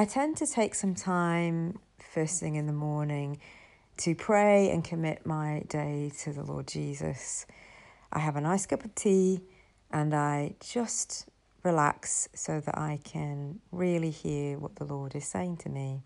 I 0.00 0.06
tend 0.06 0.38
to 0.38 0.46
take 0.46 0.74
some 0.74 0.94
time 0.94 1.78
first 1.98 2.40
thing 2.40 2.54
in 2.54 2.66
the 2.66 2.72
morning 2.72 3.38
to 3.98 4.14
pray 4.14 4.70
and 4.70 4.82
commit 4.82 5.26
my 5.26 5.64
day 5.68 6.10
to 6.20 6.32
the 6.32 6.42
Lord 6.42 6.66
Jesus. 6.66 7.44
I 8.10 8.20
have 8.20 8.34
a 8.34 8.40
nice 8.40 8.64
cup 8.64 8.82
of 8.82 8.94
tea 8.94 9.42
and 9.90 10.14
I 10.14 10.54
just 10.58 11.28
relax 11.64 12.30
so 12.34 12.60
that 12.60 12.78
I 12.78 13.00
can 13.04 13.60
really 13.72 14.08
hear 14.08 14.58
what 14.58 14.76
the 14.76 14.86
Lord 14.86 15.14
is 15.14 15.28
saying 15.28 15.58
to 15.58 15.68
me. 15.68 16.00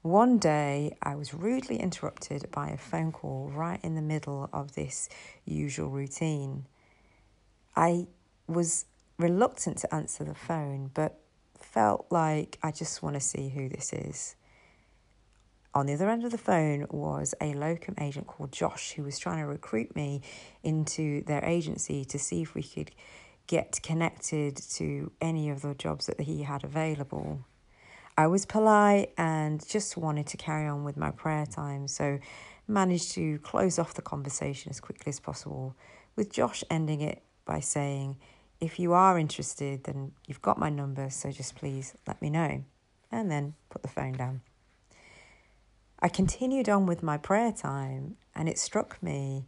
One 0.00 0.38
day, 0.38 0.96
I 1.02 1.16
was 1.16 1.34
rudely 1.34 1.76
interrupted 1.76 2.50
by 2.50 2.70
a 2.70 2.78
phone 2.78 3.12
call 3.12 3.50
right 3.54 3.80
in 3.82 3.94
the 3.94 4.00
middle 4.00 4.48
of 4.54 4.72
this 4.72 5.10
usual 5.44 5.90
routine. 5.90 6.64
I 7.76 8.06
was 8.46 8.86
reluctant 9.18 9.76
to 9.80 9.94
answer 9.94 10.24
the 10.24 10.34
phone, 10.34 10.90
but 10.94 11.20
felt 11.72 12.06
like 12.10 12.58
I 12.62 12.72
just 12.72 13.02
want 13.02 13.14
to 13.14 13.20
see 13.20 13.48
who 13.48 13.68
this 13.68 13.92
is. 13.92 14.36
On 15.72 15.86
the 15.86 15.94
other 15.94 16.10
end 16.10 16.24
of 16.24 16.32
the 16.32 16.38
phone 16.38 16.86
was 16.90 17.32
a 17.40 17.54
locum 17.54 17.94
agent 18.00 18.26
called 18.26 18.50
Josh 18.50 18.92
who 18.92 19.04
was 19.04 19.18
trying 19.18 19.38
to 19.38 19.46
recruit 19.46 19.94
me 19.94 20.20
into 20.64 21.22
their 21.24 21.44
agency 21.44 22.04
to 22.06 22.18
see 22.18 22.42
if 22.42 22.54
we 22.54 22.62
could 22.62 22.90
get 23.46 23.80
connected 23.82 24.56
to 24.56 25.12
any 25.20 25.48
of 25.48 25.62
the 25.62 25.74
jobs 25.74 26.06
that 26.06 26.20
he 26.20 26.42
had 26.42 26.64
available. 26.64 27.44
I 28.18 28.26
was 28.26 28.46
polite 28.46 29.12
and 29.16 29.66
just 29.66 29.96
wanted 29.96 30.26
to 30.28 30.36
carry 30.36 30.66
on 30.66 30.82
with 30.84 30.96
my 30.96 31.12
prayer 31.12 31.46
time, 31.46 31.86
so 31.86 32.18
managed 32.66 33.12
to 33.12 33.38
close 33.38 33.78
off 33.78 33.94
the 33.94 34.02
conversation 34.02 34.70
as 34.70 34.80
quickly 34.80 35.10
as 35.10 35.20
possible, 35.20 35.76
with 36.16 36.32
Josh 36.32 36.64
ending 36.68 37.00
it 37.00 37.22
by 37.44 37.60
saying, 37.60 38.16
If 38.60 38.78
you 38.78 38.92
are 38.92 39.18
interested, 39.18 39.84
then 39.84 40.12
you've 40.26 40.42
got 40.42 40.58
my 40.58 40.68
number, 40.68 41.08
so 41.10 41.30
just 41.30 41.54
please 41.54 41.94
let 42.06 42.20
me 42.20 42.28
know. 42.28 42.64
And 43.10 43.30
then 43.30 43.54
put 43.70 43.82
the 43.82 43.88
phone 43.88 44.12
down. 44.12 44.42
I 45.98 46.08
continued 46.08 46.68
on 46.68 46.86
with 46.86 47.02
my 47.02 47.16
prayer 47.16 47.52
time, 47.52 48.16
and 48.34 48.48
it 48.48 48.58
struck 48.58 49.02
me 49.02 49.46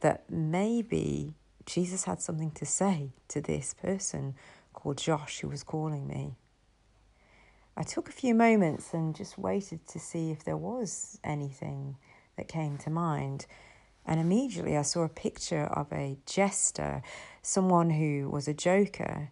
that 0.00 0.24
maybe 0.30 1.34
Jesus 1.64 2.04
had 2.04 2.20
something 2.20 2.50
to 2.52 2.66
say 2.66 3.10
to 3.28 3.40
this 3.40 3.74
person 3.74 4.34
called 4.72 4.98
Josh 4.98 5.40
who 5.40 5.48
was 5.48 5.62
calling 5.62 6.06
me. 6.06 6.36
I 7.76 7.84
took 7.84 8.08
a 8.08 8.12
few 8.12 8.34
moments 8.34 8.92
and 8.92 9.14
just 9.14 9.38
waited 9.38 9.86
to 9.88 9.98
see 9.98 10.30
if 10.30 10.44
there 10.44 10.56
was 10.56 11.18
anything 11.24 11.96
that 12.36 12.48
came 12.48 12.76
to 12.78 12.90
mind. 12.90 13.46
And 14.06 14.20
immediately 14.20 14.76
I 14.76 14.82
saw 14.82 15.02
a 15.02 15.08
picture 15.08 15.64
of 15.64 15.92
a 15.92 16.18
jester, 16.26 17.02
someone 17.40 17.90
who 17.90 18.28
was 18.28 18.48
a 18.48 18.54
joker. 18.54 19.30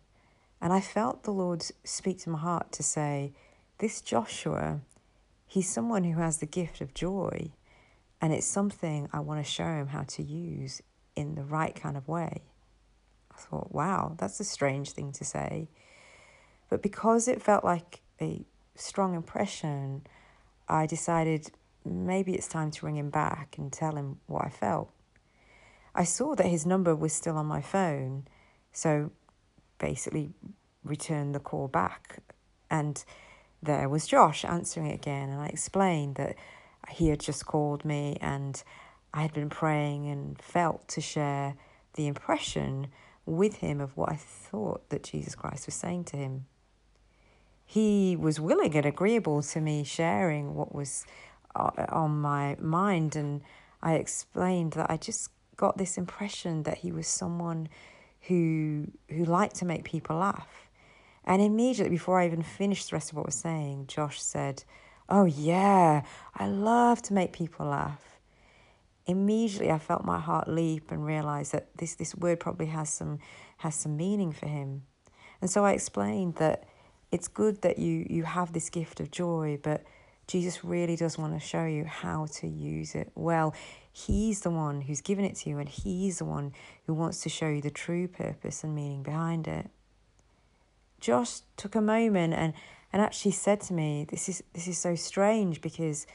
And 0.60 0.72
I 0.72 0.80
felt 0.80 1.22
the 1.24 1.32
Lord 1.32 1.64
speak 1.84 2.18
to 2.20 2.30
my 2.30 2.38
heart 2.38 2.72
to 2.72 2.82
say, 2.82 3.32
This 3.78 4.00
Joshua, 4.00 4.80
he's 5.46 5.68
someone 5.68 6.04
who 6.04 6.20
has 6.20 6.38
the 6.38 6.46
gift 6.46 6.80
of 6.80 6.94
joy. 6.94 7.50
And 8.20 8.32
it's 8.32 8.46
something 8.46 9.08
I 9.12 9.20
want 9.20 9.44
to 9.44 9.50
show 9.50 9.64
him 9.64 9.88
how 9.88 10.02
to 10.02 10.22
use 10.22 10.82
in 11.16 11.34
the 11.34 11.44
right 11.44 11.74
kind 11.74 11.96
of 11.96 12.06
way. 12.06 12.42
I 13.32 13.38
thought, 13.38 13.72
wow, 13.72 14.14
that's 14.18 14.40
a 14.40 14.44
strange 14.44 14.90
thing 14.90 15.12
to 15.12 15.24
say. 15.24 15.68
But 16.68 16.82
because 16.82 17.26
it 17.28 17.42
felt 17.42 17.64
like 17.64 18.00
a 18.20 18.44
strong 18.76 19.14
impression, 19.14 20.02
I 20.68 20.86
decided 20.86 21.50
maybe 21.84 22.34
it's 22.34 22.48
time 22.48 22.70
to 22.70 22.86
ring 22.86 22.96
him 22.96 23.10
back 23.10 23.56
and 23.58 23.72
tell 23.72 23.96
him 23.96 24.18
what 24.26 24.44
I 24.44 24.48
felt. 24.48 24.90
I 25.94 26.04
saw 26.04 26.34
that 26.36 26.46
his 26.46 26.66
number 26.66 26.94
was 26.94 27.12
still 27.12 27.36
on 27.36 27.46
my 27.46 27.60
phone, 27.60 28.26
so 28.72 29.10
basically 29.78 30.30
returned 30.84 31.34
the 31.34 31.40
call 31.40 31.68
back. 31.68 32.22
And 32.70 33.02
there 33.62 33.88
was 33.88 34.06
Josh 34.06 34.44
answering 34.44 34.86
it 34.86 34.94
again, 34.94 35.30
and 35.30 35.40
I 35.40 35.46
explained 35.46 36.14
that 36.16 36.36
he 36.88 37.08
had 37.08 37.20
just 37.20 37.46
called 37.46 37.84
me 37.84 38.16
and 38.20 38.62
I 39.12 39.22
had 39.22 39.32
been 39.32 39.50
praying 39.50 40.08
and 40.08 40.40
felt 40.40 40.88
to 40.88 41.00
share 41.00 41.56
the 41.94 42.06
impression 42.06 42.88
with 43.26 43.56
him 43.56 43.80
of 43.80 43.96
what 43.96 44.10
I 44.10 44.16
thought 44.16 44.88
that 44.90 45.02
Jesus 45.02 45.34
Christ 45.34 45.66
was 45.66 45.74
saying 45.74 46.04
to 46.04 46.16
him 46.16 46.46
he 47.70 48.16
was 48.16 48.40
willing 48.40 48.74
and 48.74 48.84
agreeable 48.84 49.42
to 49.42 49.60
me 49.60 49.84
sharing 49.84 50.56
what 50.56 50.74
was 50.74 51.06
Uh, 51.56 51.70
on 51.88 52.20
my 52.20 52.56
mind. 52.60 53.16
And 53.16 53.40
I 53.82 53.94
explained 53.94 54.74
that 54.74 54.88
I 54.88 54.96
just 54.96 55.30
got 55.56 55.76
this 55.78 55.98
impression 55.98 56.62
that 56.62 56.78
he 56.78 56.92
was 56.92 57.08
someone 57.08 57.68
who 58.22 58.86
who 59.08 59.24
liked 59.24 59.56
to 59.56 59.64
make 59.64 59.84
people 59.84 60.16
laugh. 60.16 60.68
And 61.24 61.42
immediately 61.42 61.90
before 61.90 62.20
I 62.20 62.26
even 62.26 62.42
finished 62.42 62.90
the 62.90 62.96
rest 62.96 63.10
of 63.10 63.16
what 63.16 63.24
I 63.24 63.26
was 63.26 63.34
saying, 63.34 63.86
Josh 63.88 64.22
said, 64.22 64.62
Oh 65.08 65.24
yeah, 65.24 66.02
I 66.36 66.46
love 66.46 67.02
to 67.02 67.14
make 67.14 67.32
people 67.32 67.66
laugh. 67.66 68.20
Immediately 69.06 69.72
I 69.72 69.78
felt 69.78 70.04
my 70.04 70.20
heart 70.20 70.46
leap 70.46 70.92
and 70.92 71.04
realized 71.04 71.52
that 71.52 71.76
this, 71.76 71.96
this 71.96 72.14
word 72.14 72.38
probably 72.38 72.66
has 72.66 72.90
some 72.90 73.18
has 73.58 73.74
some 73.74 73.96
meaning 73.96 74.32
for 74.32 74.46
him. 74.46 74.82
And 75.40 75.50
so 75.50 75.64
I 75.64 75.72
explained 75.72 76.36
that 76.36 76.64
it's 77.10 77.26
good 77.26 77.62
that 77.62 77.78
you 77.78 78.06
you 78.08 78.22
have 78.22 78.52
this 78.52 78.70
gift 78.70 79.00
of 79.00 79.10
joy, 79.10 79.58
but 79.60 79.82
Jesus 80.30 80.64
really 80.64 80.94
does 80.94 81.18
want 81.18 81.34
to 81.34 81.44
show 81.44 81.64
you 81.64 81.84
how 81.84 82.26
to 82.34 82.46
use 82.46 82.94
it 82.94 83.10
well. 83.16 83.52
He's 83.90 84.42
the 84.42 84.50
one 84.50 84.80
who's 84.80 85.00
given 85.00 85.24
it 85.24 85.34
to 85.38 85.50
you, 85.50 85.58
and 85.58 85.68
He's 85.68 86.18
the 86.18 86.24
one 86.24 86.52
who 86.86 86.94
wants 86.94 87.20
to 87.22 87.28
show 87.28 87.48
you 87.48 87.60
the 87.60 87.70
true 87.70 88.06
purpose 88.06 88.62
and 88.62 88.72
meaning 88.72 89.02
behind 89.02 89.48
it. 89.48 89.68
Josh 91.00 91.40
took 91.56 91.74
a 91.74 91.80
moment 91.80 92.34
and, 92.34 92.52
and 92.92 93.02
actually 93.02 93.32
said 93.32 93.60
to 93.62 93.72
me, 93.72 94.06
This 94.08 94.28
is 94.28 94.40
this 94.52 94.68
is 94.68 94.78
so 94.78 94.94
strange 94.94 95.60
because 95.60 96.06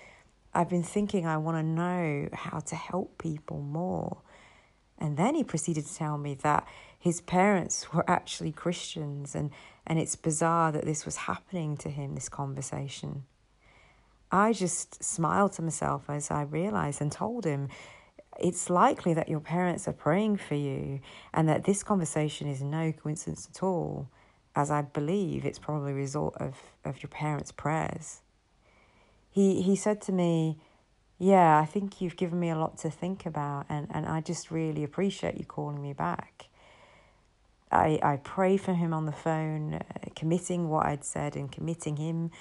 I've 0.54 0.70
been 0.70 0.84
thinking 0.84 1.28
I 1.28 1.36
want 1.36 1.58
to 1.58 1.64
know 1.64 2.30
how 2.32 2.60
to 2.60 2.76
help 2.76 3.18
people 3.18 3.60
more. 3.60 4.22
And 4.98 5.18
then 5.18 5.36
he 5.36 5.44
proceeded 5.44 5.88
to 5.88 5.94
tell 5.94 6.18
me 6.18 6.36
that 6.36 6.66
his 6.98 7.20
parents 7.20 7.92
were 7.94 8.10
actually 8.10 8.54
Christians, 8.54 9.36
and, 9.36 9.52
and 9.86 10.00
it's 10.00 10.16
bizarre 10.16 10.72
that 10.72 10.86
this 10.86 11.04
was 11.04 11.18
happening 11.18 11.76
to 11.78 11.90
him, 11.90 12.16
this 12.16 12.30
conversation. 12.30 13.26
I 14.36 14.54
just 14.54 15.04
smiled 15.04 15.54
to 15.54 15.62
myself 15.62 16.10
as 16.10 16.30
I 16.30 16.44
realized 16.44 17.02
and 17.02 17.12
told 17.12 17.46
him, 17.46 17.70
it's 18.40 18.70
likely 18.70 19.14
that 19.14 19.30
your 19.30 19.40
parents 19.40 19.88
are 19.88 19.94
praying 19.94 20.38
for 20.38 20.56
you, 20.56 21.00
and 21.34 21.48
that 21.48 21.64
this 21.64 21.84
conversation 21.84 22.50
is 22.50 22.62
no 22.62 22.92
coincidence 22.92 23.48
at 23.50 23.64
all, 23.64 24.10
as 24.56 24.70
I 24.70 24.82
believe 24.82 25.46
it's 25.46 25.60
probably 25.60 25.94
a 25.94 25.96
result 25.96 26.36
of, 26.38 26.56
of 26.84 27.02
your 27.02 27.10
parents' 27.10 27.54
prayers. 27.54 28.22
He, 29.32 29.62
he 29.62 29.76
said 29.76 30.02
to 30.02 30.12
me, 30.12 30.58
yeah, 31.18 31.58
I 31.58 31.66
think 31.66 32.02
you've 32.02 32.18
given 32.18 32.40
me 32.40 32.50
a 32.50 32.58
lot 32.58 32.78
to 32.80 32.90
think 32.90 33.26
about, 33.26 33.68
and, 33.70 33.88
and 33.90 34.06
I 34.06 34.20
just 34.20 34.52
really 34.52 34.84
appreciate 34.84 35.38
you 35.38 35.46
calling 35.46 35.82
me 35.82 35.94
back. 35.94 36.48
I, 37.72 38.00
I 38.04 38.18
pray 38.18 38.58
for 38.58 38.74
him 38.74 38.94
on 38.94 39.06
the 39.06 39.12
phone, 39.14 39.76
uh, 39.76 39.80
committing 40.14 40.68
what 40.68 40.86
I'd 40.86 41.06
said 41.06 41.38
and 41.38 41.50
committing 41.50 41.96
him 41.96 42.32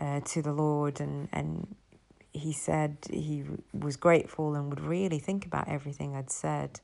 uh, 0.00 0.20
to 0.20 0.42
the 0.42 0.52
Lord. 0.52 1.00
And, 1.00 1.28
and 1.32 1.76
he 2.32 2.52
said 2.52 2.98
he 3.10 3.44
was 3.72 3.96
grateful 3.96 4.54
and 4.54 4.70
would 4.70 4.80
really 4.80 5.18
think 5.18 5.46
about 5.46 5.68
everything 5.68 6.14
I'd 6.14 6.30
said. 6.30 6.80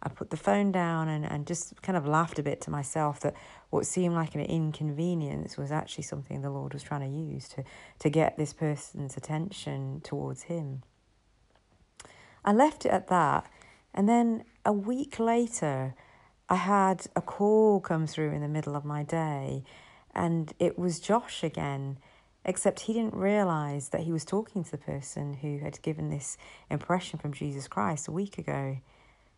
I 0.00 0.08
put 0.08 0.30
the 0.30 0.36
phone 0.36 0.70
down 0.70 1.08
and, 1.08 1.24
and 1.24 1.46
just 1.46 1.82
kind 1.82 1.96
of 1.96 2.06
laughed 2.06 2.38
a 2.38 2.42
bit 2.42 2.60
to 2.62 2.70
myself 2.70 3.18
that 3.20 3.34
what 3.70 3.84
seemed 3.84 4.14
like 4.14 4.34
an 4.34 4.42
inconvenience 4.42 5.56
was 5.56 5.72
actually 5.72 6.04
something 6.04 6.40
the 6.40 6.50
Lord 6.50 6.72
was 6.72 6.84
trying 6.84 7.00
to 7.00 7.18
use 7.18 7.48
to, 7.48 7.64
to 7.98 8.08
get 8.08 8.36
this 8.36 8.52
person's 8.52 9.16
attention 9.16 10.00
towards 10.04 10.44
Him. 10.44 10.82
I 12.44 12.52
left 12.52 12.86
it 12.86 12.90
at 12.90 13.08
that, 13.08 13.50
and 13.92 14.08
then 14.08 14.44
a 14.64 14.72
week 14.72 15.18
later, 15.18 15.94
I 16.48 16.54
had 16.54 17.06
a 17.16 17.20
call 17.20 17.80
come 17.80 18.06
through 18.06 18.30
in 18.30 18.40
the 18.40 18.48
middle 18.48 18.76
of 18.76 18.84
my 18.84 19.02
day, 19.02 19.64
and 20.14 20.52
it 20.58 20.78
was 20.78 21.00
Josh 21.00 21.42
again, 21.42 21.98
except 22.44 22.80
he 22.80 22.92
didn't 22.92 23.14
realize 23.14 23.90
that 23.90 24.02
he 24.02 24.12
was 24.12 24.24
talking 24.24 24.64
to 24.64 24.70
the 24.70 24.78
person 24.78 25.34
who 25.34 25.58
had 25.58 25.80
given 25.82 26.10
this 26.10 26.36
impression 26.70 27.18
from 27.18 27.32
Jesus 27.32 27.68
Christ 27.68 28.08
a 28.08 28.12
week 28.12 28.38
ago. 28.38 28.78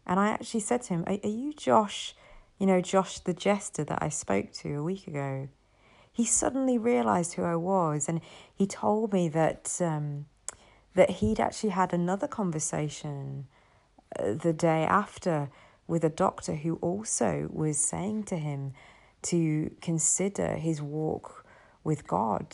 And 0.07 0.19
I 0.19 0.29
actually 0.29 0.61
said 0.61 0.83
to 0.83 0.95
him, 0.95 1.05
Are, 1.07 1.19
are 1.23 1.29
you 1.29 1.53
Josh, 1.53 2.15
you 2.59 2.67
know, 2.67 2.81
Josh 2.81 3.19
the 3.19 3.35
jester 3.35 3.85
that 3.85 4.03
I 4.03 4.09
spoke 4.09 4.53
to 4.55 4.75
a 4.75 4.83
week 4.83 5.07
ago? 5.07 5.49
He 6.13 6.25
suddenly 6.25 6.79
realized 6.79 7.35
who 7.35 7.45
I 7.45 7.57
was 7.57 8.09
and 8.09 8.21
he 8.55 8.67
told 8.67 9.13
me 9.13 9.29
that, 9.29 9.77
um, 9.81 10.27
that 10.95 11.11
he'd 11.11 11.41
actually 11.41 11.71
had 11.71 11.93
another 11.93 12.27
conversation 12.27 13.47
uh, 14.19 14.35
the 14.35 14.53
day 14.53 14.85
after 14.85 15.51
with 15.87 16.05
a 16.05 16.09
doctor 16.09 16.55
who 16.55 16.77
also 16.77 17.49
was 17.53 17.77
saying 17.79 18.25
to 18.25 18.37
him 18.37 18.73
to 19.23 19.75
consider 19.81 20.57
his 20.57 20.81
walk 20.81 21.45
with 21.85 22.07
God. 22.07 22.47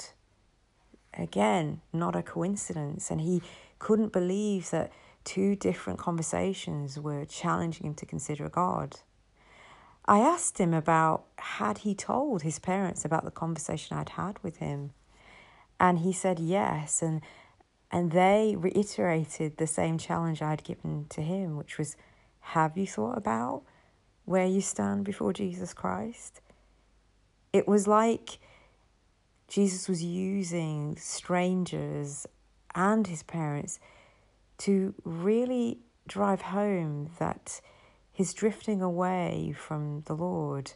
Again, 1.14 1.80
not 1.92 2.16
a 2.16 2.22
coincidence. 2.22 3.10
And 3.10 3.20
he 3.20 3.42
couldn't 3.78 4.12
believe 4.12 4.70
that 4.70 4.92
two 5.24 5.56
different 5.56 5.98
conversations 5.98 6.98
were 6.98 7.24
challenging 7.24 7.86
him 7.86 7.94
to 7.94 8.06
consider 8.06 8.48
God. 8.48 9.00
I 10.06 10.20
asked 10.20 10.58
him 10.58 10.72
about 10.72 11.24
had 11.38 11.78
he 11.78 11.94
told 11.94 12.42
his 12.42 12.58
parents 12.58 13.04
about 13.04 13.24
the 13.24 13.30
conversation 13.30 13.96
I'd 13.96 14.10
had 14.10 14.42
with 14.42 14.58
him. 14.58 14.92
And 15.80 15.98
he 15.98 16.12
said 16.12 16.38
yes. 16.38 17.02
And, 17.02 17.22
and 17.90 18.12
they 18.12 18.54
reiterated 18.56 19.56
the 19.56 19.66
same 19.66 19.98
challenge 19.98 20.42
I'd 20.42 20.62
given 20.62 21.06
to 21.10 21.22
him, 21.22 21.56
which 21.56 21.76
was 21.76 21.96
have 22.40 22.76
you 22.78 22.86
thought 22.86 23.18
about 23.18 23.62
where 24.24 24.46
you 24.46 24.60
stand 24.60 25.04
before 25.04 25.32
Jesus 25.32 25.74
Christ? 25.74 26.40
It 27.56 27.66
was 27.66 27.86
like 27.86 28.38
Jesus 29.48 29.88
was 29.88 30.04
using 30.04 30.94
strangers 30.98 32.26
and 32.74 33.06
his 33.06 33.22
parents 33.22 33.80
to 34.58 34.92
really 35.04 35.78
drive 36.06 36.42
home 36.42 37.08
that 37.18 37.62
his 38.12 38.34
drifting 38.34 38.82
away 38.82 39.54
from 39.56 40.02
the 40.04 40.12
Lord 40.14 40.72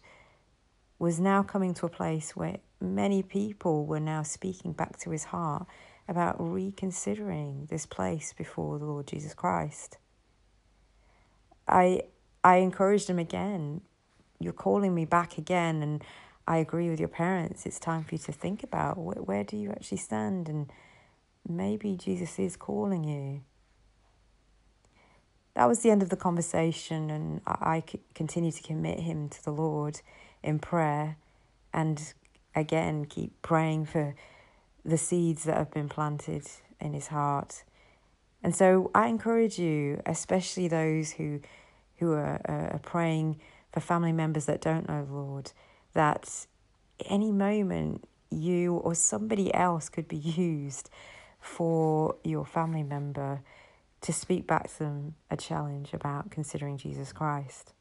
was 0.98 1.20
now 1.20 1.42
coming 1.42 1.74
to 1.74 1.84
a 1.84 1.90
place 1.90 2.34
where 2.34 2.60
many 2.80 3.22
people 3.22 3.84
were 3.84 4.00
now 4.00 4.22
speaking 4.22 4.72
back 4.72 4.98
to 5.00 5.10
his 5.10 5.24
heart 5.24 5.66
about 6.08 6.36
reconsidering 6.38 7.66
this 7.68 7.84
place 7.84 8.32
before 8.32 8.78
the 8.78 8.86
Lord 8.86 9.06
Jesus 9.06 9.34
Christ. 9.34 9.98
I 11.68 12.04
I 12.42 12.56
encouraged 12.56 13.10
him 13.10 13.18
again. 13.18 13.82
You're 14.38 14.54
calling 14.54 14.94
me 14.94 15.04
back 15.04 15.36
again, 15.36 15.82
and 15.82 16.02
I 16.50 16.56
agree 16.56 16.90
with 16.90 16.98
your 16.98 17.08
parents. 17.08 17.64
It's 17.64 17.78
time 17.78 18.02
for 18.02 18.16
you 18.16 18.18
to 18.18 18.32
think 18.32 18.64
about 18.64 18.98
where, 18.98 19.22
where 19.22 19.44
do 19.44 19.56
you 19.56 19.70
actually 19.70 19.98
stand, 19.98 20.48
and 20.48 20.68
maybe 21.48 21.94
Jesus 21.94 22.40
is 22.40 22.56
calling 22.56 23.04
you. 23.04 23.42
That 25.54 25.68
was 25.68 25.78
the 25.82 25.90
end 25.92 26.02
of 26.02 26.10
the 26.10 26.16
conversation, 26.16 27.08
and 27.08 27.40
I, 27.46 27.76
I 27.76 27.84
continue 28.14 28.50
to 28.50 28.62
commit 28.62 28.98
him 28.98 29.28
to 29.28 29.44
the 29.44 29.52
Lord 29.52 30.00
in 30.42 30.58
prayer, 30.58 31.18
and 31.72 32.14
again 32.52 33.04
keep 33.04 33.30
praying 33.42 33.86
for 33.86 34.16
the 34.84 34.98
seeds 34.98 35.44
that 35.44 35.56
have 35.56 35.70
been 35.70 35.88
planted 35.88 36.48
in 36.80 36.94
his 36.94 37.06
heart. 37.06 37.62
And 38.42 38.56
so 38.56 38.90
I 38.92 39.06
encourage 39.06 39.56
you, 39.56 40.02
especially 40.04 40.66
those 40.66 41.12
who 41.12 41.42
who 41.98 42.12
are, 42.14 42.40
are 42.44 42.80
praying 42.82 43.38
for 43.72 43.78
family 43.78 44.12
members 44.12 44.46
that 44.46 44.60
don't 44.60 44.88
know 44.88 45.04
the 45.04 45.12
Lord, 45.12 45.52
that 45.94 46.46
any 47.06 47.32
moment 47.32 48.04
you 48.30 48.74
or 48.74 48.94
somebody 48.94 49.52
else 49.52 49.88
could 49.88 50.08
be 50.08 50.16
used 50.16 50.90
for 51.40 52.16
your 52.24 52.44
family 52.44 52.82
member 52.82 53.42
to 54.02 54.12
speak 54.12 54.46
back 54.46 54.70
to 54.70 54.78
them 54.80 55.14
a 55.30 55.36
challenge 55.36 55.92
about 55.92 56.30
considering 56.30 56.76
Jesus 56.78 57.12
Christ. 57.12 57.74